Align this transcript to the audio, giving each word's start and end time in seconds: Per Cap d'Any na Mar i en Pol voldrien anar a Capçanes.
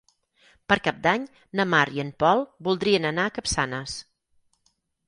Per 0.71 0.77
Cap 0.87 0.97
d'Any 1.03 1.27
na 1.59 1.67
Mar 1.75 1.83
i 1.99 2.03
en 2.07 2.11
Pol 2.25 2.43
voldrien 2.71 3.07
anar 3.15 3.29
a 3.33 3.39
Capçanes. 3.39 4.01